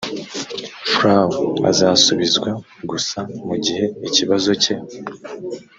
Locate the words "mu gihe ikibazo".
3.47-4.49